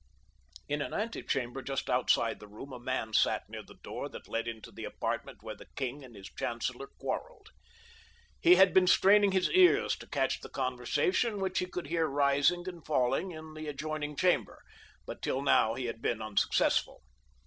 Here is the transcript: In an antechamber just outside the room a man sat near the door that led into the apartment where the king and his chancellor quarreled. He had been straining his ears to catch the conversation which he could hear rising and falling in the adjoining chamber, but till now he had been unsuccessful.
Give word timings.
In 0.67 0.81
an 0.81 0.95
antechamber 0.95 1.61
just 1.61 1.87
outside 1.87 2.39
the 2.39 2.47
room 2.47 2.73
a 2.73 2.79
man 2.79 3.13
sat 3.13 3.47
near 3.47 3.61
the 3.61 3.75
door 3.83 4.09
that 4.09 4.27
led 4.27 4.47
into 4.47 4.71
the 4.71 4.83
apartment 4.83 5.43
where 5.43 5.53
the 5.53 5.67
king 5.75 6.03
and 6.03 6.15
his 6.15 6.27
chancellor 6.27 6.87
quarreled. 6.99 7.49
He 8.41 8.55
had 8.55 8.73
been 8.73 8.87
straining 8.87 9.31
his 9.31 9.51
ears 9.51 9.95
to 9.97 10.07
catch 10.09 10.41
the 10.41 10.49
conversation 10.49 11.39
which 11.39 11.59
he 11.59 11.67
could 11.67 11.85
hear 11.85 12.07
rising 12.07 12.67
and 12.67 12.83
falling 12.83 13.29
in 13.29 13.53
the 13.53 13.67
adjoining 13.67 14.15
chamber, 14.15 14.63
but 15.05 15.21
till 15.21 15.43
now 15.43 15.75
he 15.75 15.85
had 15.85 16.01
been 16.01 16.19
unsuccessful. 16.19 17.03